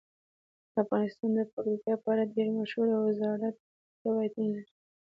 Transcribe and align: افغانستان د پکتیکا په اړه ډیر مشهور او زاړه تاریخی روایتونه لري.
افغانستان 0.81 1.29
د 1.37 1.39
پکتیکا 1.53 1.93
په 2.03 2.07
اړه 2.13 2.31
ډیر 2.35 2.47
مشهور 2.57 2.87
او 2.97 3.03
زاړه 3.19 3.49
تاریخی 3.57 4.03
روایتونه 4.09 4.49
لري. 4.53 4.71